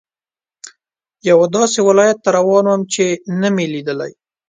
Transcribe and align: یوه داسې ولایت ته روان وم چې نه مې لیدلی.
یوه 1.29 1.45
داسې 1.55 1.79
ولایت 1.87 2.17
ته 2.23 2.29
روان 2.37 2.65
وم 2.67 2.81
چې 2.93 3.05
نه 3.41 3.49
مې 3.55 3.65
لیدلی. 3.73 4.11